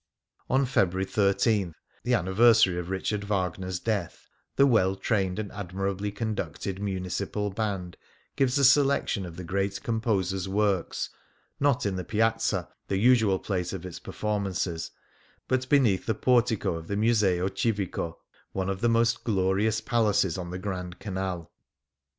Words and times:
On 0.49 0.65
February 0.65 1.05
13, 1.05 1.75
the 2.03 2.15
anniversary 2.15 2.75
of 2.79 2.89
Richard 2.89 3.23
Wag 3.29 3.59
ner's 3.59 3.79
death, 3.79 4.27
the 4.55 4.65
well 4.65 4.95
trained 4.95 5.37
and 5.37 5.51
admirably 5.51 6.11
conducted 6.11 6.81
Municipal 6.81 7.51
Band 7.51 7.97
gives 8.35 8.57
a 8.57 8.63
selection 8.65 9.27
of 9.27 9.35
the 9.37 9.43
great 9.43 9.83
composer's 9.83 10.49
works, 10.49 11.11
not 11.59 11.85
in 11.85 11.97
the 11.97 12.03
Piazzii, 12.03 12.65
the 12.87 12.97
usual 12.97 13.37
place 13.37 13.73
of 13.73 13.85
its 13.85 13.99
performances, 13.99 14.89
but 15.47 15.69
beneath 15.69 16.07
the 16.07 16.15
portico 16.15 16.73
of 16.73 16.87
the 16.87 16.97
Museo 16.97 17.47
Civico, 17.47 18.17
one 18.53 18.71
of 18.71 18.81
the 18.81 18.89
most 18.89 19.23
glorious 19.23 19.81
palaces 19.81 20.35
on 20.35 20.49
the 20.49 20.57
Grand 20.57 20.97
Canal. 20.97 21.51